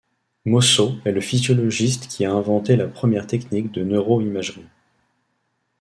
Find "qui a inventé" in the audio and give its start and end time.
2.07-2.75